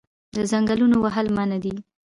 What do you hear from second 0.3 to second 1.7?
د ځنګلونو وهل منع